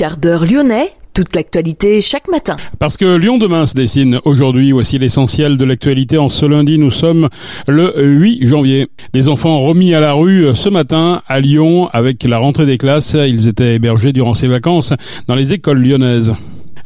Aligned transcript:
Quart 0.00 0.16
d'heure 0.16 0.46
lyonnais, 0.46 0.92
toute 1.12 1.36
l'actualité 1.36 2.00
chaque 2.00 2.26
matin. 2.28 2.56
Parce 2.78 2.96
que 2.96 3.18
Lyon 3.18 3.36
demain 3.36 3.66
se 3.66 3.74
dessine 3.74 4.18
aujourd'hui, 4.24 4.72
voici 4.72 4.98
l'essentiel 4.98 5.58
de 5.58 5.64
l'actualité. 5.66 6.16
En 6.16 6.30
ce 6.30 6.46
lundi, 6.46 6.78
nous 6.78 6.90
sommes 6.90 7.28
le 7.68 7.92
8 8.02 8.46
janvier. 8.46 8.88
Des 9.12 9.28
enfants 9.28 9.60
remis 9.60 9.92
à 9.92 10.00
la 10.00 10.14
rue 10.14 10.56
ce 10.56 10.70
matin 10.70 11.20
à 11.28 11.38
Lyon 11.38 11.90
avec 11.92 12.24
la 12.24 12.38
rentrée 12.38 12.64
des 12.64 12.78
classes. 12.78 13.12
Ils 13.12 13.46
étaient 13.46 13.74
hébergés 13.74 14.14
durant 14.14 14.32
ces 14.32 14.48
vacances 14.48 14.94
dans 15.26 15.34
les 15.34 15.52
écoles 15.52 15.82
lyonnaises. 15.82 16.34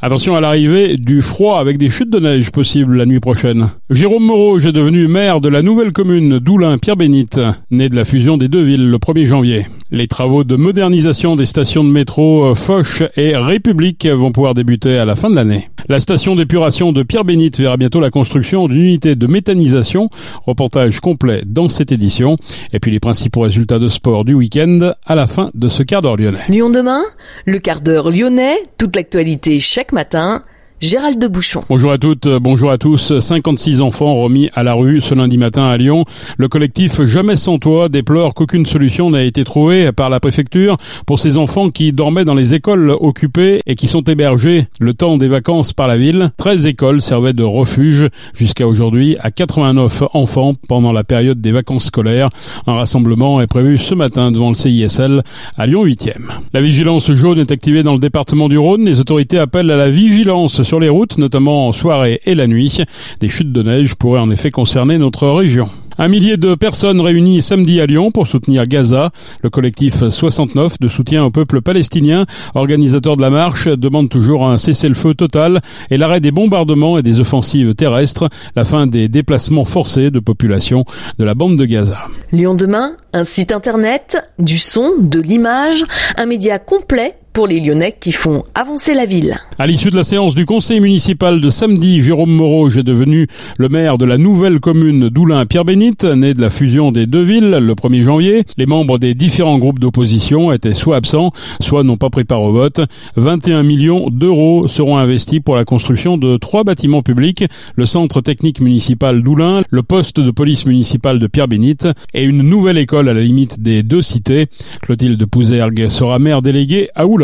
Attention 0.07 0.37
à 0.37 0.41
l'arrivée 0.43 0.99
du 0.99 1.23
froid 1.23 1.59
avec 1.59 1.79
des 1.79 1.89
chutes 1.89 2.11
de 2.11 2.19
neige 2.19 2.53
possibles 2.53 2.95
la 2.95 3.07
nuit 3.07 3.21
prochaine. 3.21 3.71
Jérôme 3.89 4.25
Moreau 4.25 4.59
est 4.59 4.71
devenu 4.71 5.09
maire 5.09 5.41
de 5.41 5.49
la 5.49 5.63
nouvelle 5.63 5.93
commune 5.93 6.41
d'Oulin-Pierre-Bénite, 6.41 7.41
né 7.71 7.89
de 7.89 7.97
la 7.97 8.05
fusion 8.05 8.37
des 8.37 8.49
deux 8.49 8.63
villes 8.63 8.91
le 8.91 8.99
1er 8.99 9.25
janvier. 9.25 9.67
Les 9.91 10.07
travaux 10.07 10.45
de 10.45 10.57
modernisation 10.57 11.37
des 11.37 11.47
stations 11.47 11.85
de 11.85 11.89
métro 11.89 12.45
euh, 12.45 12.55
Foch 12.55 13.03
et 13.17 13.35
République 13.35 14.07
vont 14.07 14.31
pouvoir 14.31 14.53
débuter 14.53 14.99
à 14.99 15.07
la 15.07 15.17
fin 15.17 15.31
de 15.31 15.37
l'année. 15.37 15.71
La 15.89 16.01
station 16.01 16.35
d'épuration 16.35 16.93
de 16.93 17.03
Pierre-Bénite 17.03 17.59
verra 17.61 17.77
bientôt 17.77 18.01
la 18.01 18.11
construction 18.11 18.69
d'une 18.69 18.83
unité 18.83 19.17
de 19.17 19.27
méthanisation. 19.27 20.11
Reportage 20.47 21.01
complet 21.01 21.43
dans 21.47 21.69
cette 21.69 21.93
édition. 21.93 22.39
Et 22.73 22.81
puis 22.81 22.91
les 22.91 23.01
principaux 23.01 23.43
résultats 23.43 23.79
de 23.79 23.89
sport 23.89 24.25
du 24.25 24.35
week-end 24.35 24.93
à 25.07 25.15
la 25.15 25.27
fin 25.27 25.51
de 25.55 25.69
ce 25.69 25.83
quart 25.83 26.03
d'heure 26.03 26.17
lyonnais. 26.17 26.41
Lyon 26.49 26.71
demain, 26.71 27.03
le 27.47 27.59
quart 27.59 27.81
d'heure 27.81 28.11
lyonnais, 28.11 28.57
toute 28.79 28.97
l'actualité 28.97 29.61
chaque 29.61 29.93
matin 29.95 30.43
Gérald 30.81 31.19
de 31.19 31.29
Bouchon. 31.29 31.65
Bonjour 31.71 31.93
à 31.93 31.99
toutes, 31.99 32.29
bonjour 32.29 32.71
à 32.71 32.77
tous. 32.77 33.19
56 33.21 33.81
enfants 33.81 34.17
remis 34.17 34.51
à 34.55 34.63
la 34.65 34.75
rue 34.75 35.01
ce 35.01 35.15
lundi 35.15 35.39
matin 35.39 35.65
à 35.65 35.77
Lyon. 35.79 36.05
Le 36.37 36.49
collectif 36.49 37.01
Jamais 37.05 37.37
sans 37.37 37.59
toit 37.59 37.89
déplore 37.89 38.35
qu'aucune 38.35 38.67
solution 38.67 39.09
n'a 39.09 39.23
été 39.23 39.45
trouvée 39.45 39.93
par 39.93 40.11
la 40.11 40.21
préfecture 40.21 40.77
pour 41.07 41.21
ces 41.21 41.39
enfants 41.39 41.71
qui 41.71 41.93
dormaient 41.93 42.27
dans 42.27 42.35
les 42.35 42.53
écoles 42.53 42.91
occupées 42.91 43.63
et 43.67 43.77
qui 43.77 43.87
sont 43.87 44.03
hébergés 44.03 44.67
le 44.79 44.93
temps 44.95 45.17
des 45.17 45.29
vacances 45.29 45.73
par 45.73 45.87
la 45.87 45.97
ville. 45.97 46.33
13 46.37 46.67
écoles 46.67 47.01
servaient 47.01 47.33
de 47.33 47.45
refuge 47.45 48.09
jusqu'à 48.35 48.67
aujourd'hui 48.67 49.17
à 49.21 49.31
89 49.31 50.03
enfants 50.13 50.55
pendant 50.69 50.93
la 50.93 51.05
période 51.05 51.41
des 51.41 51.53
vacances 51.53 51.85
scolaires. 51.85 52.29
Un 52.67 52.75
rassemblement 52.75 53.41
est 53.41 53.47
prévu 53.47 53.79
ce 53.79 53.95
matin 53.95 54.33
devant 54.33 54.51
le 54.51 54.55
CISL 54.57 55.23
à 55.57 55.67
Lyon 55.67 55.87
8e. 55.87 56.31
La 56.53 56.61
vigilance 56.61 57.11
jaune 57.13 57.39
est 57.39 57.53
activée 57.53 57.85
dans 57.85 57.95
le 57.95 58.01
département 58.01 58.51
du 58.51 58.59
Rhône. 58.59 58.85
Les 58.85 59.01
autorités 59.01 59.39
appellent 59.39 59.71
à 59.71 59.77
la 59.77 59.89
vigilance 59.89 60.64
sur 60.65 60.81
les 60.81 60.89
routes, 60.89 61.19
notamment 61.19 61.69
en 61.69 61.73
soirée 61.73 62.21
et 62.25 62.35
la 62.35 62.47
nuit. 62.47 62.83
Des 63.21 63.29
chutes 63.29 63.53
de 63.53 63.63
neige 63.63 63.95
pourraient 63.95 64.21
en 64.21 64.31
effet 64.31 64.51
concerner 64.51 64.99
notre 64.99 65.29
région. 65.29 65.69
Un 65.97 66.09
millier 66.09 66.37
de 66.37 66.57
personnes 66.57 67.01
réunies 67.01 67.41
samedi 67.41 67.81
à 67.81 67.87
Lyon 67.87 68.11
pour 68.11 68.27
soutenir 68.27 68.67
Gaza. 68.67 69.11
Le 69.45 69.51
collectif 69.51 70.09
69 70.09 70.81
de 70.81 70.89
soutien 70.89 71.25
au 71.25 71.31
peuple 71.31 71.61
palestinien, 71.61 72.27
organisateur 72.57 73.17
de 73.17 73.23
la 73.23 73.31
marche, 73.31 73.69
demande 73.69 74.09
toujours 74.09 74.45
un 74.45 74.59
cessez-le-feu 74.59 75.15
total 75.15 75.61
et 75.91 75.97
l'arrêt 75.97 76.21
des 76.21 76.33
bombardements 76.33 76.99
et 76.99 77.03
des 77.03 77.21
offensives 77.21 77.75
terrestres, 77.77 78.29
la 78.57 78.65
fin 78.65 78.89
des 78.89 79.09
déplacements 79.09 79.65
forcés 79.65 80.11
de 80.11 80.19
population 80.19 80.85
de 81.19 81.25
la 81.25 81.35
bande 81.35 81.57
de 81.57 81.65
Gaza. 81.65 82.09
Lyon 82.33 82.55
demain, 82.55 82.97
un 83.13 83.25
site 83.25 83.53
internet, 83.53 84.25
du 84.41 84.59
son, 84.59 84.95
de 84.99 85.21
l'image, 85.21 85.85
un 86.17 86.27
média 86.27 86.59
complet 86.59 87.15
pour 87.35 87.49
les 87.49 87.59
Lyonnais 87.59 87.97
qui 87.99 88.13
font 88.13 88.45
avancer 88.55 88.95
la 88.95 89.07
ville. 89.07 89.41
À 89.59 89.67
l'issue 89.67 89.91
de 89.91 89.97
la 89.97 90.05
séance 90.05 90.37
du 90.37 90.47
conseil 90.47 90.81
municipal 90.81 91.41
de 91.41 91.51
samedi, 91.51 92.01
Jérôme 92.01 92.31
Moreau 92.31 92.71
est 92.71 92.85
devenu 92.85 93.27
le 93.59 93.69
maire 93.69 93.99
de 93.99 94.05
la 94.05 94.19
nouvelle 94.19 94.61
commune 94.61 95.09
d'Oulin-Pierre-Bénite, 95.09 96.05
née 96.05 96.33
de 96.33 96.41
la 96.41 96.49
fusion 96.49 96.93
des 96.93 97.07
deux 97.07 97.23
villes 97.23 97.51
le 97.51 97.75
1er 97.75 98.03
janvier. 98.03 98.45
Les 98.57 98.67
membres 98.67 98.99
des 98.99 99.15
différents 99.15 99.59
groupes 99.59 99.81
d'opposition 99.81 100.53
étaient 100.53 100.75
soit 100.75 100.97
absents, 100.97 101.33
soit 101.61 101.83
n'ont 101.83 101.97
pas 101.97 102.09
pris 102.09 102.23
part 102.23 102.43
au 102.43 102.53
vote. 102.53 102.81
21 103.17 103.65
millions 103.65 104.11
d'euros 104.11 104.69
seront 104.69 104.97
investis 104.97 105.41
pour 105.41 105.57
la 105.57 105.65
construction 105.65 106.17
de 106.17 106.37
trois 106.37 106.63
bâtiments 106.63 107.03
publics, 107.03 107.45
le 107.75 107.87
centre 107.87 108.21
technique 108.21 108.61
municipal 108.61 109.23
d'Oulin, 109.23 109.63
le 109.71 109.83
poste 109.83 110.21
de 110.21 110.31
police 110.31 110.67
municipale 110.67 111.19
de 111.19 111.27
Pierre-Bénite 111.27 111.89
et 112.15 112.23
une 112.23 112.43
nouvelle 112.43 112.79
école 112.79 113.09
à 113.09 113.15
la 113.15 113.23
limite 113.23 113.61
des 113.61 113.83
deux 113.83 114.03
cités. 114.03 114.47
Clotilde 114.83 115.27
Pouzergue 115.27 115.89
sera 115.89 116.21
maire 116.21 116.41
déléguée 116.41 116.89
à 116.95 117.07
Oulin. 117.07 117.24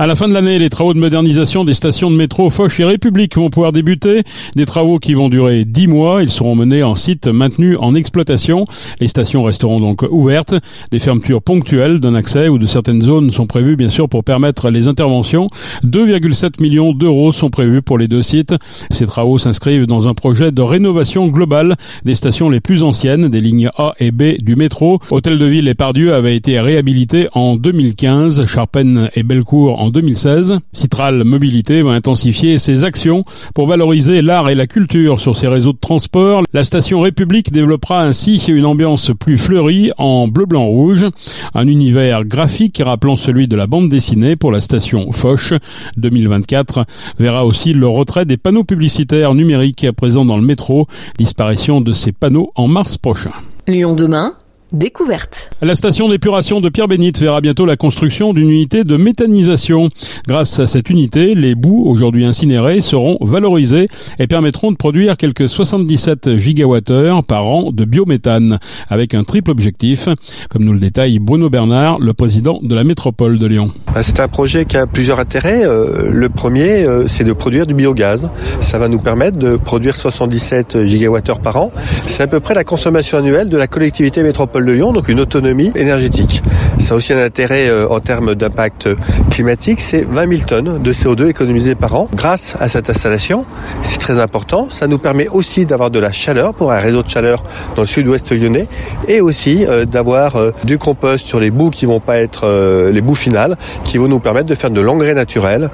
À 0.00 0.06
la 0.06 0.14
fin 0.14 0.28
de 0.28 0.32
l'année, 0.32 0.60
les 0.60 0.68
travaux 0.68 0.94
de 0.94 1.00
modernisation 1.00 1.64
des 1.64 1.74
stations 1.74 2.08
de 2.08 2.14
métro 2.14 2.50
Foch 2.50 2.78
et 2.78 2.84
République 2.84 3.34
vont 3.34 3.50
pouvoir 3.50 3.72
débuter. 3.72 4.22
Des 4.54 4.64
travaux 4.64 5.00
qui 5.00 5.14
vont 5.14 5.28
durer 5.28 5.64
dix 5.64 5.88
mois. 5.88 6.22
Ils 6.22 6.30
seront 6.30 6.54
menés 6.54 6.84
en 6.84 6.94
site 6.94 7.26
maintenu 7.26 7.76
en 7.76 7.96
exploitation. 7.96 8.64
Les 9.00 9.08
stations 9.08 9.42
resteront 9.42 9.80
donc 9.80 10.02
ouvertes. 10.08 10.54
Des 10.92 11.00
fermetures 11.00 11.42
ponctuelles 11.42 11.98
d'un 11.98 12.14
accès 12.14 12.46
ou 12.46 12.58
de 12.58 12.66
certaines 12.66 13.02
zones 13.02 13.32
sont 13.32 13.48
prévues, 13.48 13.74
bien 13.74 13.90
sûr, 13.90 14.08
pour 14.08 14.22
permettre 14.22 14.70
les 14.70 14.86
interventions. 14.86 15.48
2,7 15.84 16.62
millions 16.62 16.92
d'euros 16.92 17.32
sont 17.32 17.50
prévus 17.50 17.82
pour 17.82 17.98
les 17.98 18.06
deux 18.06 18.22
sites. 18.22 18.54
Ces 18.92 19.06
travaux 19.06 19.38
s'inscrivent 19.38 19.88
dans 19.88 20.06
un 20.06 20.14
projet 20.14 20.52
de 20.52 20.62
rénovation 20.62 21.26
globale 21.26 21.74
des 22.04 22.14
stations 22.14 22.50
les 22.50 22.60
plus 22.60 22.84
anciennes, 22.84 23.26
des 23.26 23.40
lignes 23.40 23.70
A 23.76 23.90
et 23.98 24.12
B 24.12 24.40
du 24.40 24.54
métro. 24.54 25.00
Hôtel 25.10 25.40
de 25.40 25.46
Ville 25.46 25.66
et 25.66 25.74
Pardieu 25.74 26.14
avaient 26.14 26.36
été 26.36 26.60
réhabilités 26.60 27.26
en 27.32 27.56
2015. 27.56 28.46
Charpennes 28.46 29.10
et 29.16 29.24
Bellecour 29.24 29.80
en 29.80 29.87
2016. 29.90 30.58
Citral 30.72 31.24
Mobilité 31.24 31.82
va 31.82 31.92
intensifier 31.92 32.58
ses 32.58 32.84
actions 32.84 33.24
pour 33.54 33.66
valoriser 33.66 34.22
l'art 34.22 34.48
et 34.48 34.54
la 34.54 34.66
culture 34.66 35.20
sur 35.20 35.36
ses 35.36 35.48
réseaux 35.48 35.72
de 35.72 35.78
transport. 35.78 36.42
La 36.52 36.64
station 36.64 37.00
République 37.00 37.52
développera 37.52 38.02
ainsi 38.02 38.36
une 38.48 38.64
ambiance 38.64 39.10
plus 39.18 39.38
fleurie 39.38 39.90
en 39.98 40.28
bleu, 40.28 40.46
blanc, 40.46 40.66
rouge. 40.66 41.06
Un 41.54 41.66
univers 41.66 42.24
graphique 42.24 42.82
rappelant 42.84 43.16
celui 43.16 43.48
de 43.48 43.56
la 43.56 43.66
bande 43.66 43.88
dessinée 43.88 44.36
pour 44.36 44.52
la 44.52 44.60
station 44.60 45.12
Foch 45.12 45.54
2024 45.96 46.84
verra 47.18 47.46
aussi 47.46 47.72
le 47.72 47.88
retrait 47.88 48.24
des 48.24 48.36
panneaux 48.36 48.64
publicitaires 48.64 49.34
numériques 49.34 49.90
présents 49.92 50.24
dans 50.24 50.36
le 50.36 50.44
métro, 50.44 50.86
disparition 51.18 51.80
de 51.80 51.92
ces 51.92 52.12
panneaux 52.12 52.50
en 52.54 52.68
mars 52.68 52.98
prochain. 52.98 53.32
Demain 53.66 54.34
découverte. 54.72 55.50
La 55.62 55.74
station 55.74 56.08
d'épuration 56.08 56.60
de 56.60 56.68
Pierre-Bénite 56.68 57.18
verra 57.18 57.40
bientôt 57.40 57.66
la 57.66 57.76
construction 57.76 58.32
d'une 58.32 58.50
unité 58.50 58.84
de 58.84 58.96
méthanisation. 58.96 59.90
Grâce 60.26 60.60
à 60.60 60.66
cette 60.66 60.90
unité, 60.90 61.34
les 61.34 61.54
boues 61.54 61.84
aujourd'hui 61.86 62.24
incinérées 62.24 62.80
seront 62.80 63.18
valorisées 63.20 63.88
et 64.18 64.26
permettront 64.26 64.70
de 64.70 64.76
produire 64.76 65.16
quelques 65.16 65.48
77 65.48 66.36
gigawattheures 66.36 67.24
par 67.24 67.46
an 67.46 67.70
de 67.72 67.84
biométhane 67.84 68.58
avec 68.88 69.14
un 69.14 69.24
triple 69.24 69.50
objectif, 69.50 70.08
comme 70.50 70.64
nous 70.64 70.72
le 70.72 70.80
détaille 70.80 71.18
Bruno 71.18 71.50
Bernard, 71.50 71.98
le 71.98 72.12
président 72.12 72.60
de 72.62 72.74
la 72.74 72.84
métropole 72.84 73.38
de 73.38 73.46
Lyon. 73.46 73.72
Bah, 73.94 74.02
c'est 74.02 74.20
un 74.20 74.28
projet 74.28 74.64
qui 74.64 74.76
a 74.76 74.86
plusieurs 74.86 75.18
intérêts. 75.18 75.64
Euh, 75.64 76.10
le 76.12 76.28
premier, 76.28 76.86
euh, 76.86 77.08
c'est 77.08 77.24
de 77.24 77.32
produire 77.32 77.66
du 77.66 77.74
biogaz. 77.74 78.30
Ça 78.60 78.78
va 78.78 78.88
nous 78.88 78.98
permettre 78.98 79.38
de 79.38 79.56
produire 79.56 79.96
77 79.96 80.84
gigawattheures 80.84 81.40
par 81.40 81.56
an. 81.56 81.72
C'est 82.06 82.22
à 82.22 82.26
peu 82.26 82.40
près 82.40 82.54
la 82.54 82.64
consommation 82.64 83.18
annuelle 83.18 83.48
de 83.48 83.56
la 83.56 83.66
collectivité 83.66 84.22
métropole 84.22 84.57
de 84.66 84.72
Lyon, 84.72 84.92
donc 84.92 85.08
une 85.08 85.20
autonomie 85.20 85.72
énergétique. 85.74 86.42
Ça 86.78 86.94
a 86.94 86.96
aussi 86.96 87.12
un 87.12 87.18
intérêt 87.18 87.68
euh, 87.68 87.88
en 87.88 88.00
termes 88.00 88.34
d'impact 88.34 88.88
climatique, 89.30 89.80
c'est 89.80 90.06
20 90.08 90.30
000 90.30 90.42
tonnes 90.46 90.82
de 90.82 90.92
CO2 90.92 91.28
économisées 91.28 91.74
par 91.74 91.94
an 91.94 92.08
grâce 92.14 92.56
à 92.60 92.68
cette 92.68 92.88
installation. 92.90 93.44
C'est 93.82 93.98
très 93.98 94.20
important. 94.20 94.68
Ça 94.70 94.86
nous 94.86 94.98
permet 94.98 95.28
aussi 95.28 95.66
d'avoir 95.66 95.90
de 95.90 95.98
la 95.98 96.12
chaleur 96.12 96.54
pour 96.54 96.72
un 96.72 96.78
réseau 96.78 97.02
de 97.02 97.08
chaleur 97.08 97.42
dans 97.76 97.82
le 97.82 97.88
sud-ouest 97.88 98.30
lyonnais 98.32 98.68
et 99.06 99.20
aussi 99.20 99.66
euh, 99.66 99.84
d'avoir 99.84 100.36
euh, 100.36 100.50
du 100.64 100.78
compost 100.78 101.26
sur 101.26 101.40
les 101.40 101.50
boues 101.50 101.70
qui 101.70 101.86
vont 101.86 102.00
pas 102.00 102.18
être 102.18 102.46
les 102.92 103.00
boues 103.00 103.14
finales, 103.14 103.56
qui 103.84 103.98
vont 103.98 104.08
nous 104.08 104.20
permettre 104.20 104.46
de 104.46 104.54
faire 104.54 104.70
de 104.70 104.80
l'engrais 104.80 105.14
naturel 105.14 105.70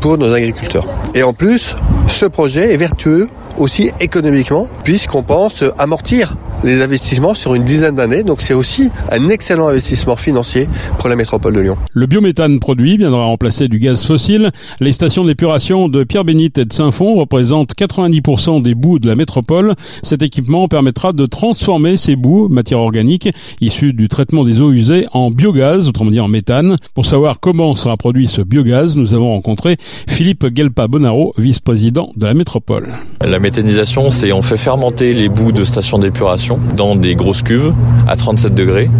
pour 0.00 0.18
nos 0.18 0.32
agriculteurs. 0.32 0.86
Et 1.14 1.22
en 1.22 1.32
plus, 1.32 1.76
ce 2.08 2.26
projet 2.26 2.72
est 2.72 2.76
vertueux 2.76 3.28
aussi 3.58 3.90
économiquement, 4.00 4.66
puisqu'on 4.84 5.22
pense 5.22 5.64
amortir 5.78 6.34
les 6.64 6.82
investissements 6.82 7.34
sur 7.34 7.54
une 7.54 7.64
dizaine 7.64 7.94
d'années. 7.94 8.22
Donc 8.22 8.40
c'est 8.40 8.54
aussi 8.54 8.90
un 9.10 9.28
excellent 9.28 9.68
investissement 9.68 10.16
financier 10.16 10.68
pour 10.98 11.08
la 11.08 11.16
métropole 11.16 11.54
de 11.54 11.60
Lyon. 11.60 11.76
Le 11.92 12.06
biométhane 12.06 12.60
produit 12.60 12.96
viendra 12.96 13.24
remplacer 13.24 13.68
du 13.68 13.78
gaz 13.78 14.04
fossile. 14.04 14.50
Les 14.80 14.92
stations 14.92 15.24
d'épuration 15.24 15.88
de 15.88 16.04
Pierre-Bénite 16.04 16.58
et 16.58 16.64
de 16.64 16.72
Saint-Fond 16.72 17.14
représentent 17.16 17.72
90% 17.76 18.62
des 18.62 18.74
boues 18.74 18.98
de 18.98 19.08
la 19.08 19.14
métropole. 19.14 19.74
Cet 20.02 20.22
équipement 20.22 20.68
permettra 20.68 21.12
de 21.12 21.26
transformer 21.26 21.96
ces 21.96 22.16
boues, 22.16 22.48
matières 22.48 22.80
organiques, 22.80 23.28
issues 23.60 23.92
du 23.92 24.08
traitement 24.08 24.44
des 24.44 24.60
eaux 24.60 24.72
usées, 24.72 25.06
en 25.12 25.30
biogaz, 25.30 25.88
autrement 25.88 26.10
dit 26.10 26.20
en 26.20 26.28
méthane. 26.28 26.76
Pour 26.94 27.06
savoir 27.06 27.40
comment 27.40 27.74
sera 27.76 27.96
produit 27.96 28.28
ce 28.28 28.42
biogaz, 28.42 28.96
nous 28.96 29.14
avons 29.14 29.32
rencontré 29.32 29.76
Philippe 30.08 30.46
Gelpa-Bonaro, 30.54 31.32
vice-président 31.38 32.10
de 32.16 32.26
la 32.26 32.34
métropole. 32.34 32.88
La 33.24 33.38
méthanisation, 33.38 34.10
c'est 34.10 34.32
on 34.32 34.42
fait 34.42 34.56
fermenter 34.56 35.14
les 35.14 35.28
boues 35.28 35.52
de 35.52 35.64
stations 35.64 35.98
d'épuration 35.98 36.49
dans 36.76 36.96
des 36.96 37.14
grosses 37.14 37.42
cuves 37.42 37.74
à 38.06 38.16
37 38.16 38.54
degrés 38.54 38.90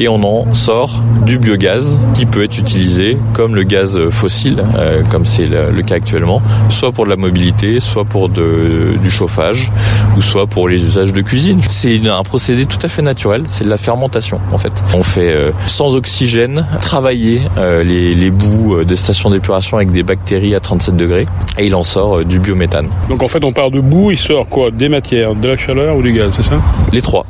et 0.00 0.08
on 0.08 0.22
en 0.22 0.54
sort 0.54 1.02
du 1.26 1.38
biogaz 1.38 2.00
qui 2.14 2.26
peut 2.26 2.42
être 2.42 2.58
utilisé 2.58 3.18
comme 3.34 3.54
le 3.54 3.62
gaz 3.62 4.08
fossile, 4.10 4.62
euh, 4.76 5.02
comme 5.10 5.26
c'est 5.26 5.46
le, 5.46 5.82
cas 5.82 5.96
actuellement, 5.96 6.40
soit 6.68 6.92
pour 6.92 7.04
de 7.04 7.10
la 7.10 7.16
mobilité, 7.16 7.80
soit 7.80 8.04
pour 8.04 8.28
du 8.28 9.10
chauffage, 9.10 9.70
ou 10.16 10.22
soit 10.22 10.46
pour 10.46 10.68
les 10.68 10.82
usages 10.82 11.12
de 11.12 11.20
cuisine. 11.20 11.60
C'est 11.68 12.00
un 12.08 12.22
procédé 12.22 12.66
tout 12.66 12.78
à 12.82 12.88
fait 12.88 13.02
naturel, 13.02 13.44
c'est 13.48 13.64
de 13.64 13.70
la 13.70 13.76
fermentation 13.76 14.40
en 14.52 14.58
fait. 14.58 14.72
On 14.94 15.02
fait 15.02 15.32
euh, 15.32 15.50
sans 15.66 15.94
oxygène 15.94 16.66
travailler 16.80 17.42
euh, 17.58 17.84
les, 17.84 18.14
les 18.14 18.30
bouts 18.30 18.84
des 18.84 18.96
stations 18.96 19.30
d'épuration 19.30 19.76
avec 19.76 19.90
des 19.90 20.02
bactéries 20.02 20.54
à 20.54 20.60
37 20.60 20.96
degrés 20.96 21.26
et 21.58 21.66
il 21.66 21.74
en 21.74 21.84
sort 21.84 22.24
du 22.24 22.38
biométhane. 22.38 22.88
Donc 23.08 23.22
en 23.22 23.28
fait 23.28 23.44
on 23.44 23.52
part 23.52 23.70
de 23.70 23.80
boue, 23.80 24.10
il 24.10 24.18
sort 24.18 24.48
quoi? 24.48 24.70
Des 24.70 24.88
matières, 24.88 25.34
de 25.34 25.48
la 25.48 25.56
chaleur 25.56 25.96
ou 25.96 26.02
du 26.02 26.12
gaz, 26.12 26.32
c'est 26.34 26.42
ça? 26.42 26.60
Trois. 27.02 27.24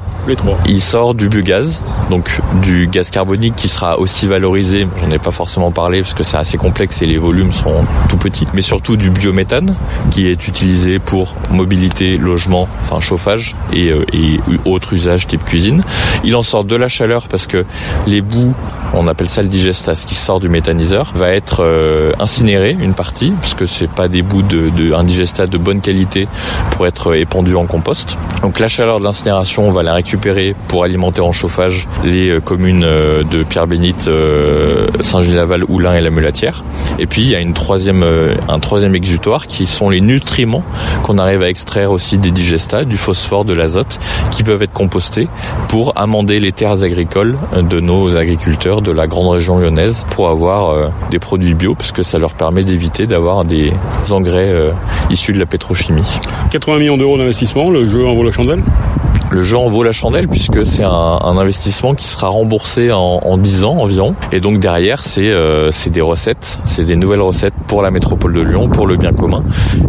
Il 0.66 0.80
sort 0.80 1.14
du 1.14 1.28
biogaz, 1.28 1.82
donc 2.08 2.40
du 2.62 2.86
gaz 2.86 3.10
carbonique 3.10 3.56
qui 3.56 3.68
sera 3.68 3.98
aussi 3.98 4.26
valorisé, 4.26 4.86
j'en 5.00 5.10
ai 5.10 5.18
pas 5.18 5.32
forcément 5.32 5.72
parlé 5.72 6.02
parce 6.02 6.14
que 6.14 6.22
c'est 6.22 6.36
assez 6.36 6.56
complexe 6.56 7.02
et 7.02 7.06
les 7.06 7.18
volumes 7.18 7.52
sont 7.52 7.84
tout 8.08 8.16
petits, 8.16 8.46
mais 8.54 8.62
surtout 8.62 8.96
du 8.96 9.10
biométhane 9.10 9.74
qui 10.10 10.28
est 10.28 10.46
utilisé 10.46 10.98
pour 10.98 11.34
mobilité, 11.50 12.16
logement, 12.16 12.68
enfin 12.82 13.00
chauffage 13.00 13.56
et, 13.72 13.90
euh, 13.90 14.04
autres 14.64 14.92
usages 14.92 15.26
type 15.26 15.44
cuisine. 15.44 15.82
Il 16.22 16.36
en 16.36 16.42
sort 16.42 16.64
de 16.64 16.76
la 16.76 16.88
chaleur 16.88 17.26
parce 17.28 17.46
que 17.46 17.64
les 18.06 18.20
bouts, 18.20 18.54
on 18.94 19.08
appelle 19.08 19.28
ça 19.28 19.42
le 19.42 19.48
digestas 19.48 20.04
qui 20.06 20.14
sort 20.14 20.38
du 20.38 20.48
méthaniseur, 20.48 21.12
va 21.14 21.30
être 21.30 21.64
euh, 21.64 22.12
incinéré 22.20 22.76
une 22.78 22.94
partie 22.94 23.32
parce 23.40 23.54
que 23.54 23.66
c'est 23.66 23.90
pas 23.90 24.08
des 24.08 24.22
bouts 24.22 24.42
de, 24.42 24.68
de 24.68 25.02
digestat 25.02 25.46
de 25.46 25.58
bonne 25.58 25.80
qualité 25.80 26.28
pour 26.70 26.86
être 26.86 27.16
épandu 27.16 27.56
en 27.56 27.66
compost. 27.66 28.18
Donc 28.42 28.60
la 28.60 28.68
chaleur 28.68 29.00
de 29.00 29.04
l'incinération, 29.04 29.66
on 29.66 29.72
va 29.72 29.82
la 29.82 29.94
récupérer 29.94 30.19
pour 30.68 30.84
alimenter 30.84 31.20
en 31.20 31.32
chauffage 31.32 31.88
les 32.04 32.30
euh, 32.30 32.40
communes 32.40 32.80
de 32.80 33.42
Pierre-Bénite, 33.42 34.10
Saint-Gilles-Laval, 35.00 35.64
Oulin 35.68 35.94
et 35.94 36.00
la 36.00 36.10
Mulatière. 36.10 36.64
Et 36.98 37.06
puis 37.06 37.22
il 37.22 37.28
y 37.28 37.34
a 37.34 37.38
euh, 37.38 38.34
un 38.48 38.58
troisième 38.58 38.94
exutoire 38.94 39.46
qui 39.46 39.66
sont 39.66 39.88
les 39.88 40.00
nutriments 40.00 40.62
qu'on 41.02 41.18
arrive 41.18 41.42
à 41.42 41.48
extraire 41.48 41.92
aussi 41.92 42.18
des 42.18 42.30
digestats, 42.30 42.84
du 42.84 42.96
phosphore, 42.96 43.44
de 43.44 43.54
l'azote, 43.54 43.98
qui 44.30 44.42
peuvent 44.42 44.62
être 44.62 44.72
compostés 44.72 45.28
pour 45.68 45.92
amender 45.96 46.40
les 46.40 46.52
terres 46.52 46.82
agricoles 46.82 47.36
de 47.56 47.80
nos 47.80 48.16
agriculteurs 48.16 48.82
de 48.82 48.90
la 48.90 49.06
grande 49.06 49.28
région 49.28 49.58
lyonnaise 49.58 50.04
pour 50.10 50.28
avoir 50.28 50.70
euh, 50.70 50.88
des 51.10 51.18
produits 51.18 51.54
bio, 51.54 51.74
parce 51.74 51.92
que 51.92 52.02
ça 52.02 52.18
leur 52.18 52.34
permet 52.34 52.64
d'éviter 52.64 53.06
d'avoir 53.06 53.44
des 53.44 53.72
engrais 54.10 54.50
euh, 54.50 54.72
issus 55.10 55.32
de 55.32 55.38
la 55.38 55.46
pétrochimie. 55.46 56.04
80 56.50 56.78
millions 56.78 56.98
d'euros 56.98 57.18
d'investissement, 57.18 57.70
le 57.70 57.88
jeu 57.88 58.06
en 58.06 58.14
vaut 58.14 58.24
la 58.24 58.30
chandelle? 58.30 58.62
Le 59.30 59.42
jeu 59.42 59.56
en 59.56 59.68
vaut 59.68 59.82
la 59.82 59.92
chandelle 59.92 60.28
puisque 60.28 60.66
c'est 60.66 60.84
un, 60.84 60.90
un, 60.90 61.38
investissement 61.38 61.94
qui 61.94 62.06
sera 62.06 62.28
remboursé 62.28 62.92
en, 62.92 63.20
en 63.22 63.38
10 63.38 63.64
ans 63.64 63.76
environ. 63.78 64.14
Et 64.32 64.40
donc 64.40 64.58
derrière, 64.58 65.04
c'est 65.04 65.30
euh, 65.30 65.70
des 65.90 66.00
recettes, 66.00 66.60
c'est 66.64 66.84
des 66.84 66.96
nouvelles 66.96 67.20
recettes 67.20 67.54
pour 67.66 67.82
la 67.82 67.90
métropole 67.90 68.32
de 68.32 68.40
Lyon, 68.40 68.68
pour 68.68 68.86
le 68.86 68.96
bien 68.96 69.12
commun. 69.12 69.42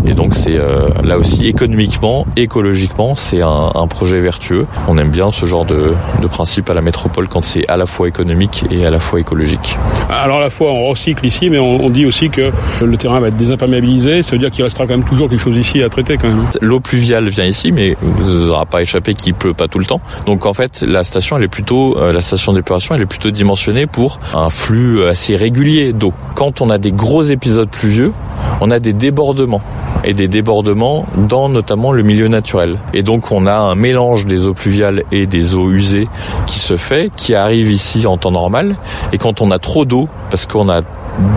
Et 0.06 0.14
donc 0.14 0.34
c'est 0.36 0.58
euh, 0.58 0.90
là 1.04 1.18
aussi 1.18 1.48
économiquement, 1.48 2.26
écologiquement, 2.36 3.16
c'est 3.16 3.42
un, 3.42 3.72
un, 3.76 3.88
projet 3.88 4.20
vertueux. 4.20 4.66
On 4.88 4.98
aime 4.98 5.10
bien 5.10 5.32
ce 5.32 5.46
genre 5.46 5.66
de, 5.66 5.94
de 6.22 6.28
principe 6.28 6.70
à 6.70 6.74
la 6.74 6.82
métropole 6.82 7.28
quand 7.28 7.44
c'est 7.44 7.68
à 7.68 7.78
la 7.78 7.86
fois 7.86 8.08
économique 8.08 8.64
et 8.72 8.86
à 8.86 8.92
la 8.92 9.00
fois 9.00 9.20
écologique. 9.20 9.78
Alors 10.10 10.38
à 10.38 10.42
la 10.42 10.50
fois 10.50 10.72
on 10.72 10.84
recycle 10.84 11.26
ici, 11.26 11.50
mais 11.50 11.60
on, 11.60 11.84
on 11.84 11.90
dit 11.90 12.06
aussi 12.06 12.30
que 12.30 12.52
le 12.82 12.98
terrain 12.98 13.20
va 13.20 13.28
être 13.28 13.38
désimperméabilisé. 13.38 14.24
Ça 14.24 14.32
veut 14.32 14.40
dire 14.40 14.52
qu'il 14.52 14.64
restera 14.64 14.86
quand 14.86 14.98
même 14.98 15.06
toujours 15.06 15.30
quelque 15.30 15.42
chose 15.42 15.58
ici 15.58 15.84
à 15.84 15.90
traiter 15.90 16.18
quand 16.18 16.30
même. 16.30 16.46
L'eau 16.62 16.80
pluviale 16.80 17.28
vient 17.30 17.46
ici, 17.46 17.72
mais 17.72 17.98
vous 18.02 18.32
n'aura 18.32 18.66
pas 18.66 18.82
échappé 18.82 19.14
qu'il 19.14 19.31
pleut 19.34 19.54
pas 19.54 19.68
tout 19.68 19.80
le 19.80 19.86
temps. 19.86 20.02
Donc 20.26 20.46
en 20.46 20.54
fait, 20.54 20.82
la 20.82 21.04
station, 21.04 21.38
elle 21.38 21.44
est 21.44 21.48
plutôt, 21.48 21.98
euh, 21.98 22.14
la 22.14 22.22
station 22.22 22.54
d'épuration, 22.54 22.96
elle 22.96 23.02
est 23.02 23.06
plutôt 23.06 23.32
dimensionnée 23.32 23.88
pour 23.88 24.20
un 24.34 24.50
flux 24.50 25.04
assez 25.08 25.36
régulier 25.36 25.94
d'eau. 25.94 26.14
Quand 26.36 26.62
on 26.62 26.70
a 26.70 26.78
des 26.78 26.92
gros 26.92 27.24
épisodes 27.24 27.70
pluvieux, 27.70 28.14
on 28.60 28.72
a 28.72 28.80
des 28.80 28.94
débordements 28.94 29.62
et 30.04 30.14
des 30.14 30.28
débordements 30.28 31.06
dans 31.16 31.50
notamment 31.50 31.92
le 31.92 32.04
milieu 32.04 32.28
naturel. 32.28 32.78
Et 32.94 33.04
donc 33.04 33.32
on 33.32 33.46
a 33.46 33.56
un 33.56 33.76
mélange 33.76 34.26
des 34.26 34.48
eaux 34.48 34.54
pluviales 34.54 35.04
et 35.12 35.28
des 35.28 35.56
eaux 35.56 35.72
usées 35.72 36.08
qui 36.48 36.60
se 36.60 36.78
fait, 36.78 37.12
qui 37.16 37.36
arrive 37.36 37.72
ici 37.72 38.08
en 38.08 38.18
temps 38.18 38.32
normal. 38.32 38.76
Et 39.14 39.18
quand 39.18 39.42
on 39.42 39.52
a 39.52 39.60
trop 39.60 39.86
d'eau, 39.86 40.10
parce 40.30 40.46
qu'on 40.46 40.70
a 40.70 40.82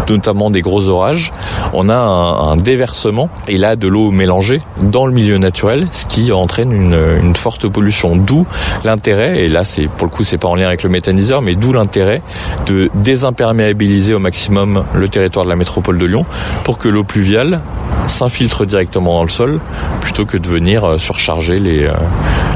notamment 0.09 0.51
des 0.51 0.61
gros 0.61 0.89
orages, 0.89 1.33
on 1.73 1.89
a 1.89 1.97
un, 1.97 2.57
déversement 2.57 3.29
et 3.49 3.59
là 3.59 3.77
de 3.77 3.89
l'eau 3.89 4.11
mélangée 4.11 4.61
dans 4.81 5.07
le 5.07 5.13
milieu 5.13 5.39
naturel, 5.39 5.87
ce 5.91 6.07
qui 6.07 6.33
entraîne 6.33 6.73
une, 6.73 7.37
forte 7.37 7.69
pollution. 7.69 8.17
D'où 8.17 8.47
l'intérêt, 8.85 9.45
et 9.45 9.49
là 9.49 9.65
c'est 9.65 9.89
pour 9.89 10.07
le 10.07 10.13
coup 10.13 10.23
c'est 10.23 10.39
pas 10.39 10.49
en 10.49 10.55
lien 10.55 10.67
avec 10.67 10.83
le 10.83 10.89
méthaniseur, 10.89 11.43
mais 11.43 11.57
d'où 11.57 11.73
l'intérêt 11.73 12.23
de 12.67 12.91
désimperméabiliser 12.95 14.15
au 14.15 14.19
maximum 14.19 14.85
le 14.95 15.09
territoire 15.09 15.45
de 15.45 15.51
la 15.51 15.57
métropole 15.57 15.99
de 15.99 16.07
Lyon 16.07 16.25
pour 16.63 16.79
que 16.79 16.89
l'eau 16.89 17.05
pluviale 17.05 17.61
s'infiltre 18.07 18.67
directement 18.67 19.15
dans 19.15 19.25
le 19.25 19.31
sol 19.31 19.61
plutôt 20.01 20.27
que 20.27 20.37
de 20.37 20.49
venir 20.49 21.01
surcharger 21.01 21.59
les, 21.59 21.91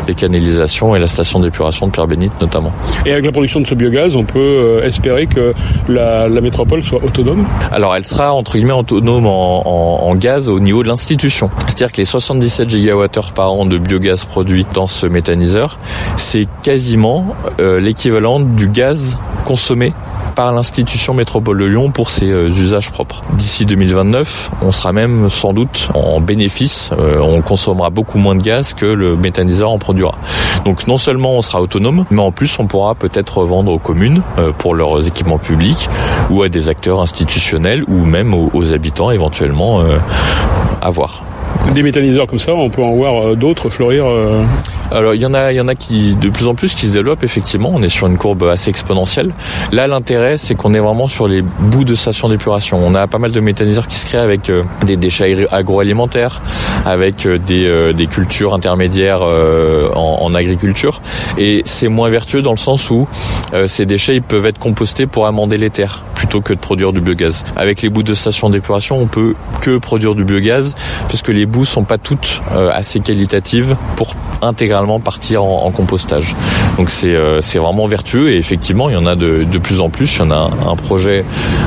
les 0.07 0.15
canalisations 0.15 0.95
et 0.95 1.01
la 1.01 1.07
station 1.09 1.41
d'épuration 1.41 1.87
de 1.87 1.93
Pierre-Bénite 1.93 2.41
notamment. 2.41 2.73
Et 3.05 3.13
avec 3.13 3.25
la 3.25 3.33
production 3.33 3.61
de 3.61 3.67
ce 3.67 3.75
biogaz, 3.75 4.17
on 4.17 4.25
peut 4.25 4.81
espérer 4.85 5.27
que 5.27 5.55
la, 5.89 6.29
la 6.29 6.41
métropole 6.41 6.83
soit 6.85 7.01
Alors 7.73 7.95
elle 7.97 8.07
sera 8.07 8.33
entre 8.33 8.57
guillemets 8.57 8.73
autonome 8.73 9.27
en, 9.27 10.15
gaz 10.15 10.49
au 10.49 10.59
niveau 10.59 10.83
de 10.83 10.89
l'institution. 10.89 11.51
C'est-à-dire 11.67 11.93
que 11.93 11.99
les 11.99 12.05
77 12.05 12.69
gigawattheures 12.69 13.33
par 13.33 13.53
an 13.53 13.67
de 13.67 13.79
biogaz 13.79 14.25
produit 14.25 14.67
dans 14.75 14.87
ce 14.87 15.07
méthaniseur, 15.07 15.79
c'est 16.17 16.49
quasiment 16.63 17.37
euh, 17.61 17.81
l'équivalent 17.81 18.41
du 18.41 18.69
gaz 18.69 19.19
consommé 19.45 19.93
par 20.35 20.53
l'institution 20.53 21.15
métropole 21.15 21.59
de 21.59 21.65
Lyon 21.65 21.91
pour 21.91 22.11
ses 22.11 22.31
euh, 22.31 22.49
usages 22.49 22.91
propres. 22.91 23.23
D'ici 23.35 23.67
2029, 23.67 24.51
on 24.63 24.73
sera 24.73 24.93
même 24.93 25.31
sans 25.31 25.53
doute 25.53 25.89
en 25.95 26.21
bénéfice, 26.21 26.91
euh, 26.99 27.19
on 27.21 27.43
consommera 27.43 27.91
beaucoup 27.91 28.19
moins 28.19 28.35
de 28.35 28.43
gaz 28.43 28.75
que 28.75 28.87
le 28.87 29.17
méthaniseur 29.17 29.71
en 29.71 29.79
produira. 29.79 30.13
Donc 30.65 30.87
non 30.87 30.99
seulement 30.99 31.35
on 31.37 31.43
sera 31.43 31.61
autonome, 31.61 32.05
mais 32.11 32.23
en 32.23 32.33
plus 32.33 32.59
on 32.59 32.67
pourra 32.67 32.95
peut-être 32.95 33.39
revendre 33.39 33.73
aux 33.73 33.79
communes 33.79 34.23
euh, 34.39 34.53
pour 34.57 34.75
leurs 34.75 35.07
équipements 35.07 35.39
publics 35.39 35.89
ou 36.31 36.43
à 36.43 36.49
des 36.49 36.69
acteurs 36.69 37.01
institutionnels 37.01 37.85
ou 37.89 38.05
même 38.05 38.35
aux, 38.35 38.75
habitants 38.75 39.11
éventuellement 39.11 39.83
à 40.83 40.91
voir. 40.91 41.23
Des 41.75 41.83
méthaniseurs 41.83 42.27
comme 42.27 42.39
ça, 42.39 42.55
on 42.55 42.71
peut 42.71 42.83
en 42.83 42.95
voir 42.95 43.37
d'autres 43.37 43.69
fleurir 43.69 44.07
euh... 44.07 44.43
Alors 44.91 45.15
il 45.15 45.21
y 45.21 45.27
en 45.27 45.35
a, 45.35 45.53
il 45.53 45.57
y 45.57 45.61
en 45.61 45.69
a 45.69 45.75
qui 45.75 46.15
de 46.15 46.31
plus 46.31 46.49
en 46.49 46.55
plus 46.55 46.75
qui 46.75 46.87
se 46.87 46.93
développent 46.93 47.23
effectivement. 47.23 47.71
On 47.75 47.83
est 47.83 47.89
sur 47.89 48.07
une 48.07 48.17
courbe 48.17 48.45
assez 48.45 48.71
exponentielle. 48.71 49.35
Là, 49.71 49.87
l'intérêt, 49.87 50.39
c'est 50.39 50.55
qu'on 50.55 50.73
est 50.73 50.79
vraiment 50.79 51.09
sur 51.09 51.29
les 51.29 51.43
bouts 51.43 51.85
de 51.85 51.95
stations 51.95 52.29
d'épuration. 52.29 52.81
On 52.83 52.95
a 52.95 53.07
pas 53.07 53.19
mal 53.19 53.31
de 53.31 53.41
méthaniseurs 53.41 53.87
qui 53.87 53.97
se 53.97 54.07
créent 54.07 54.19
avec 54.19 54.49
euh, 54.49 54.63
des 54.87 54.97
déchets 54.97 55.47
agroalimentaires, 55.51 56.41
avec 56.87 57.27
euh, 57.27 57.39
des, 57.39 57.67
euh, 57.67 57.93
cultures 58.09 58.55
intermédiaires 58.55 59.21
en, 59.21 60.19
en, 60.23 60.35
agriculture. 60.35 61.03
Et 61.37 61.63
c'est 61.67 61.89
moins 61.89 62.09
vertueux 62.09 62.41
dans 62.41 62.53
le 62.53 62.57
sens 62.57 62.91
où 62.91 63.07
ces 63.67 63.85
déchets 63.85 64.17
ils 64.17 64.23
peuvent 64.23 64.47
être 64.47 64.59
compostés 64.59 65.07
pour 65.07 65.27
amender 65.27 65.59
les 65.59 65.69
terres 65.69 66.05
plutôt 66.15 66.41
que 66.41 66.53
de 66.53 66.59
produire 66.59 66.93
du 66.93 67.01
biogaz. 67.01 67.45
Avec 67.57 67.83
les 67.83 67.91
bouts 67.91 68.03
de 68.03 68.15
stations 68.15 68.51
d'épuration, 68.51 68.99
on 68.99 69.07
peut 69.07 69.35
que 69.61 69.79
produire 69.79 70.15
du 70.15 70.25
biogaz 70.25 70.75
parce 71.03 71.23
que 71.23 71.33
les 71.39 71.47
bouts 71.47 71.65
sont 71.65 71.85
pas 71.85 71.99
toutes 71.99 72.43
assez 72.73 72.99
qualitatives 72.99 73.77
pour 73.95 74.15
intégrer 74.43 74.79
partir 75.03 75.45
en, 75.45 75.65
en, 75.65 75.71
compostage. 75.71 76.35
Donc 76.77 76.91
c'est 76.91 77.15
euh, 77.15 77.41
vraiment 77.57 77.87
vertueux 77.87 78.31
et 78.31 78.37
effectivement 78.37 78.89
il 78.89 78.95
y 78.95 78.97
en 78.97 79.07
a 79.07 79.17
de, 79.17 79.45
de, 79.45 79.59
plus 79.59 79.81
en 79.81 79.91
plus. 79.91 80.17
Il 80.17 80.19
y 80.21 80.23
en 80.23 80.31
a 80.31 80.37
un, 80.37 80.71
un 80.73 80.77
projet 80.77 81.25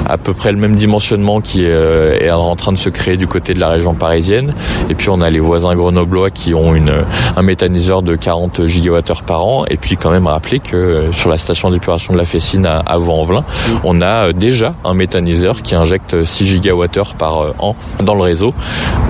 à 0.08 0.18
peu 0.18 0.34
près 0.34 0.52
le 0.52 0.58
même 0.58 0.76
dimensionnement 0.76 1.42
qui 1.42 1.64
est, 1.64 1.72
euh, 1.72 2.18
est, 2.20 2.32
en 2.32 2.56
train 2.56 2.72
de 2.72 2.78
se 2.78 2.90
créer 2.90 3.18
du 3.18 3.28
côté 3.28 3.54
de 3.54 3.60
la 3.60 3.68
région 3.68 3.94
parisienne. 3.94 4.54
Et 4.90 4.96
puis 4.96 5.10
on 5.10 5.22
a 5.22 5.30
les 5.30 5.40
voisins 5.40 5.76
grenoblois 5.76 6.32
qui 6.32 6.54
ont 6.54 6.74
une, 6.74 6.94
un 7.36 7.42
méthaniseur 7.42 8.02
de 8.02 8.16
40 8.16 8.66
gigawattheures 8.66 9.24
par 9.24 9.46
an. 9.46 9.66
Et 9.70 9.78
puis 9.78 9.98
quand 9.98 10.12
même 10.12 10.28
rappeler 10.28 10.60
que 10.60 11.06
sur 11.12 11.30
la 11.30 11.38
station 11.38 11.70
d'épuration 11.70 12.14
de 12.14 12.18
la 12.18 12.26
Fessine 12.26 12.66
à, 12.66 12.80
à 12.80 12.98
Vaux-en-Velin, 12.98 13.42
mmh. 13.42 13.72
on 13.84 14.02
a 14.02 14.34
déjà 14.34 14.74
un 14.86 14.94
méthaniseur 14.94 15.62
qui 15.62 15.76
injecte 15.76 16.24
6 16.24 16.46
gigawattheures 16.46 17.16
par 17.16 17.54
an 17.60 17.76
dans 18.04 18.16
le 18.16 18.22
réseau. 18.22 18.54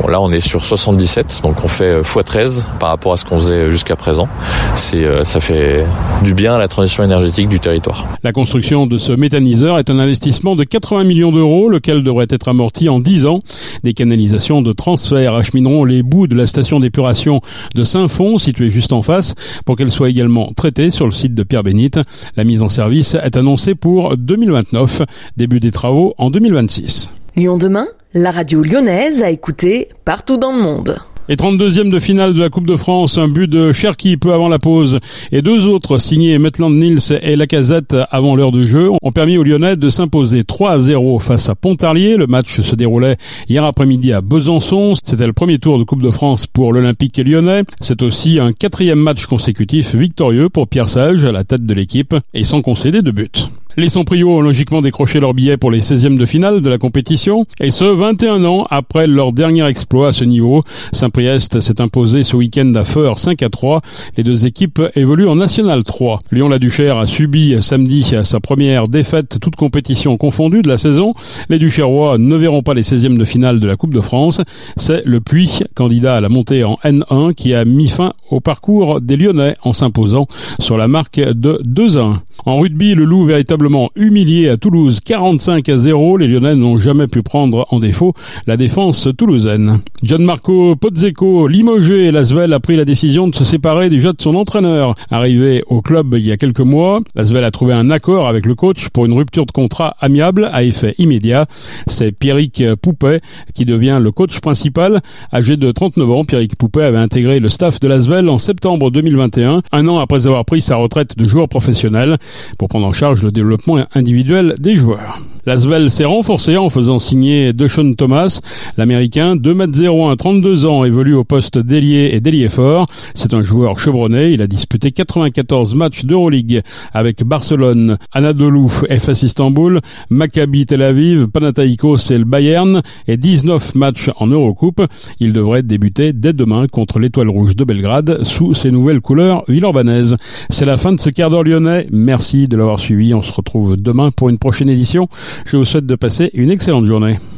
Bon, 0.01 0.09
là 0.09 0.19
on 0.19 0.31
est 0.31 0.39
sur 0.39 0.65
77, 0.65 1.41
donc 1.43 1.63
on 1.63 1.67
fait 1.67 2.01
x13 2.01 2.63
par 2.79 2.89
rapport 2.89 3.13
à 3.13 3.17
ce 3.17 3.25
qu'on 3.25 3.35
faisait 3.37 3.50
jusqu'à 3.71 3.95
présent. 3.95 4.27
C'est 4.75 5.03
euh, 5.03 5.23
ça 5.23 5.39
fait 5.39 5.85
du 6.23 6.33
bien 6.33 6.53
à 6.53 6.57
la 6.57 6.67
transition 6.67 7.03
énergétique 7.03 7.49
du 7.49 7.59
territoire. 7.59 8.07
La 8.23 8.31
construction 8.31 8.87
de 8.87 8.97
ce 8.97 9.13
méthaniseur 9.13 9.79
est 9.79 9.89
un 9.89 9.99
investissement 9.99 10.55
de 10.55 10.63
80 10.63 11.03
millions 11.03 11.31
d'euros, 11.31 11.69
lequel 11.69 12.03
devrait 12.03 12.27
être 12.29 12.47
amorti 12.47 12.89
en 12.89 12.99
10 12.99 13.25
ans. 13.25 13.39
Des 13.83 13.93
canalisations 13.93 14.61
de 14.61 14.73
transfert 14.73 15.35
achemineront 15.35 15.83
les 15.83 16.03
bouts 16.03 16.27
de 16.27 16.35
la 16.35 16.47
station 16.47 16.79
d'épuration 16.79 17.41
de 17.75 17.83
Saint-Fond, 17.83 18.37
située 18.37 18.69
juste 18.69 18.93
en 18.93 19.01
face, 19.01 19.35
pour 19.65 19.75
qu'elle 19.75 19.91
soit 19.91 20.09
également 20.09 20.51
traitée 20.55 20.91
sur 20.91 21.05
le 21.05 21.11
site 21.11 21.33
de 21.33 21.43
Pierre-Bénite. 21.43 21.99
La 22.37 22.43
mise 22.43 22.61
en 22.61 22.69
service 22.69 23.15
est 23.15 23.37
annoncée 23.37 23.75
pour 23.75 24.17
2029, 24.17 25.03
début 25.37 25.59
des 25.59 25.71
travaux 25.71 26.13
en 26.17 26.29
2026. 26.29 27.11
Lyon 27.35 27.57
demain, 27.57 27.87
la 28.13 28.31
radio 28.31 28.61
lyonnaise 28.61 29.23
a 29.23 29.29
écouté 29.29 29.89
partout 30.03 30.37
dans 30.37 30.51
le 30.51 30.61
monde. 30.61 30.99
Et 31.31 31.35
32e 31.35 31.89
de 31.89 31.97
finale 31.97 32.33
de 32.33 32.41
la 32.41 32.49
Coupe 32.49 32.67
de 32.67 32.75
France, 32.75 33.17
un 33.17 33.29
but 33.29 33.49
de 33.49 33.71
Cherki 33.71 34.17
peu 34.17 34.33
avant 34.33 34.49
la 34.49 34.59
pause 34.59 34.99
et 35.31 35.41
deux 35.41 35.65
autres 35.65 35.97
signés 35.97 36.37
Maitland 36.37 36.75
Nils 36.75 37.17
et 37.21 37.37
Lacazette 37.37 37.95
avant 38.11 38.35
l'heure 38.35 38.51
de 38.51 38.65
jeu 38.65 38.89
ont 39.01 39.11
permis 39.13 39.37
aux 39.37 39.43
Lyonnais 39.43 39.77
de 39.77 39.89
s'imposer 39.89 40.43
3 40.43 40.71
à 40.71 40.79
0 40.79 41.19
face 41.19 41.47
à 41.47 41.55
Pontarlier. 41.55 42.17
Le 42.17 42.27
match 42.27 42.59
se 42.59 42.75
déroulait 42.75 43.15
hier 43.47 43.63
après-midi 43.63 44.11
à 44.11 44.19
Besançon. 44.19 44.95
C'était 45.05 45.25
le 45.25 45.31
premier 45.31 45.57
tour 45.57 45.79
de 45.79 45.85
Coupe 45.85 46.03
de 46.03 46.11
France 46.11 46.47
pour 46.47 46.73
l'Olympique 46.73 47.17
lyonnais. 47.17 47.63
C'est 47.79 48.01
aussi 48.01 48.37
un 48.37 48.51
quatrième 48.51 48.99
match 48.99 49.25
consécutif 49.25 49.95
victorieux 49.95 50.49
pour 50.49 50.67
Pierre 50.67 50.89
Sage 50.89 51.23
à 51.23 51.31
la 51.31 51.45
tête 51.45 51.65
de 51.65 51.73
l'équipe 51.73 52.13
et 52.33 52.43
sans 52.43 52.61
concéder 52.61 53.01
de 53.01 53.11
but. 53.11 53.49
Les 53.77 53.87
Saint-Priot 53.87 54.37
ont 54.37 54.41
logiquement 54.41 54.81
décroché 54.81 55.21
leur 55.21 55.33
billet 55.33 55.55
pour 55.55 55.71
les 55.71 55.79
16e 55.79 56.17
de 56.17 56.25
finale 56.25 56.61
de 56.61 56.69
la 56.69 56.77
compétition, 56.77 57.45
et 57.61 57.71
ce 57.71 57.85
21 57.85 58.43
ans 58.43 58.65
après 58.69 59.07
leur 59.07 59.31
dernier 59.31 59.65
exploit 59.65 60.09
à 60.09 60.13
ce 60.13 60.25
niveau. 60.25 60.63
Saint-Priest 60.91 61.61
s'est 61.61 61.79
imposé 61.79 62.25
ce 62.25 62.35
week-end 62.35 62.73
à 62.75 62.83
Feur 62.83 63.17
5 63.17 63.41
à 63.43 63.49
3. 63.49 63.79
Les 64.17 64.23
deux 64.23 64.45
équipes 64.45 64.81
évoluent 64.95 65.29
en 65.29 65.37
National 65.37 65.85
3. 65.85 66.19
Lyon-la-Duchère 66.31 66.97
a 66.97 67.07
subi 67.07 67.61
samedi 67.61 68.13
sa 68.25 68.39
première 68.41 68.89
défaite, 68.89 69.37
toute 69.39 69.55
compétition 69.55 70.17
confondue 70.17 70.61
de 70.61 70.67
la 70.67 70.77
saison. 70.77 71.13
Les 71.49 71.57
Duchérois 71.57 72.17
ne 72.17 72.35
verront 72.35 72.63
pas 72.63 72.73
les 72.73 72.83
16e 72.83 73.17
de 73.17 73.25
finale 73.25 73.61
de 73.61 73.67
la 73.67 73.77
Coupe 73.77 73.93
de 73.93 74.01
France. 74.01 74.41
C'est 74.75 75.03
le 75.05 75.21
Puy, 75.21 75.49
candidat 75.75 76.17
à 76.17 76.21
la 76.21 76.27
montée 76.27 76.65
en 76.65 76.77
N1, 76.83 77.33
qui 77.35 77.53
a 77.53 77.63
mis 77.63 77.87
fin 77.87 78.11
au 78.29 78.41
parcours 78.41 78.99
des 78.99 79.15
Lyonnais 79.15 79.55
en 79.63 79.71
s'imposant 79.71 80.27
sur 80.59 80.77
la 80.77 80.89
marque 80.89 81.19
de 81.19 81.61
2 81.63 81.97
à 81.97 82.01
1. 82.01 82.21
En 82.45 82.59
rugby, 82.59 82.95
le 82.95 83.05
Loup 83.05 83.25
véritablement 83.61 83.89
humilié 83.95 84.49
à 84.49 84.57
Toulouse 84.57 85.01
45 85.05 85.69
à 85.69 85.77
0. 85.77 86.17
Les 86.17 86.27
Lyonnais 86.27 86.55
n'ont 86.55 86.79
jamais 86.79 87.05
pu 87.05 87.21
prendre 87.21 87.67
en 87.69 87.79
défaut 87.79 88.13
la 88.47 88.57
défense 88.57 89.07
toulousaine. 89.15 89.81
Gianmarco 90.01 90.75
Pozzeco, 90.75 91.47
limogé, 91.47 92.11
Lasvel 92.11 92.53
a 92.53 92.59
pris 92.59 92.75
la 92.75 92.85
décision 92.85 93.27
de 93.27 93.35
se 93.35 93.43
séparer 93.43 93.89
déjà 93.89 94.13
de 94.13 94.21
son 94.21 94.33
entraîneur. 94.35 94.95
Arrivé 95.11 95.63
au 95.67 95.81
club 95.81 96.15
il 96.17 96.25
y 96.25 96.31
a 96.31 96.37
quelques 96.37 96.61
mois, 96.61 97.01
Lasvel 97.13 97.43
a 97.43 97.51
trouvé 97.51 97.73
un 97.73 97.91
accord 97.91 98.27
avec 98.27 98.47
le 98.47 98.55
coach 98.55 98.89
pour 98.89 99.05
une 99.05 99.13
rupture 99.13 99.45
de 99.45 99.51
contrat 99.51 99.95
amiable 99.99 100.49
à 100.51 100.63
effet 100.63 100.95
immédiat. 100.97 101.45
C'est 101.85 102.11
Pierrick 102.11 102.63
Poupet 102.81 103.21
qui 103.53 103.65
devient 103.65 103.99
le 104.01 104.11
coach 104.11 104.39
principal. 104.39 105.01
Âgé 105.31 105.55
de 105.55 105.71
39 105.71 106.11
ans, 106.11 106.25
Pierrick 106.25 106.55
Poupet 106.55 106.83
avait 106.83 106.97
intégré 106.97 107.39
le 107.39 107.49
staff 107.49 107.79
de 107.79 107.87
Lasvel 107.87 108.27
en 108.27 108.39
septembre 108.39 108.89
2021, 108.89 109.61
un 109.71 109.87
an 109.87 109.99
après 109.99 110.25
avoir 110.25 110.45
pris 110.45 110.61
sa 110.61 110.77
retraite 110.77 111.15
de 111.15 111.25
joueur 111.25 111.47
professionnel 111.47 112.17
pour 112.57 112.67
prendre 112.67 112.87
en 112.87 112.91
charge 112.91 113.23
le 113.23 113.31
développement 113.51 113.85
individuel 113.95 114.55
des 114.59 114.77
joueurs. 114.77 115.19
L'Asvel 115.47 115.89
s'est 115.89 116.05
renforcé 116.05 116.55
en 116.55 116.69
faisant 116.69 116.99
signer 116.99 117.51
DeShaun 117.51 117.95
Thomas, 117.95 118.41
l'américain, 118.77 119.35
2m01, 119.35 120.15
32 120.15 120.65
ans, 120.67 120.83
évolue 120.83 121.15
au 121.15 121.23
poste 121.23 121.57
d'ailier 121.57 122.11
et 122.13 122.19
d'ailier 122.19 122.47
fort. 122.47 122.85
C'est 123.15 123.33
un 123.33 123.41
joueur 123.41 123.79
chevronné, 123.79 124.29
il 124.29 124.41
a 124.43 124.47
disputé 124.47 124.91
94 124.91 125.73
matchs 125.73 126.03
d'Euroleague 126.03 126.61
avec 126.93 127.23
Barcelone, 127.23 127.97
Anadolu, 128.11 128.67
FS 128.69 129.23
Istanbul, 129.23 129.81
Maccabi 130.11 130.67
Tel 130.67 130.83
Aviv, 130.83 131.27
Panathinaikos 131.27 132.11
et 132.11 132.19
le 132.19 132.25
Bayern 132.25 132.83
et 133.07 133.17
19 133.17 133.73
matchs 133.73 134.11
en 134.17 134.27
Eurocoupe. 134.27 134.85
Il 135.19 135.33
devrait 135.33 135.63
débuter 135.63 136.13
dès 136.13 136.33
demain 136.33 136.67
contre 136.67 136.99
l'Étoile 136.99 137.29
Rouge 137.29 137.55
de 137.55 137.63
Belgrade 137.63 138.23
sous 138.23 138.53
ses 138.53 138.69
nouvelles 138.69 139.01
couleurs 139.01 139.43
villeurbanaises. 139.47 140.17
C'est 140.49 140.65
la 140.65 140.77
fin 140.77 140.93
de 140.93 140.99
ce 140.99 141.09
quart 141.09 141.31
d'heure 141.31 141.43
lyonnais. 141.43 141.87
Merci 141.91 142.45
de 142.45 142.57
l'avoir 142.57 142.79
suivi. 142.79 143.15
On 143.15 143.23
se 143.23 143.31
retrouve 143.41 143.77
demain 143.77 144.11
pour 144.11 144.29
une 144.29 144.37
prochaine 144.37 144.69
édition. 144.69 145.09
Je 145.45 145.57
vous 145.57 145.65
souhaite 145.65 145.85
de 145.85 145.95
passer 145.95 146.31
une 146.33 146.49
excellente 146.49 146.85
journée. 146.85 147.17